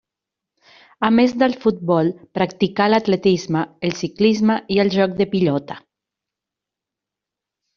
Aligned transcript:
A 1.07 1.09
més 1.17 1.35
del 1.41 1.51
futbol, 1.65 2.09
practicà 2.39 2.87
l'atletisme, 2.93 3.63
el 3.91 3.95
ciclisme 4.01 4.57
i 4.77 4.81
el 4.85 4.91
joc 4.97 5.15
de 5.21 5.29
pilota. 5.35 5.81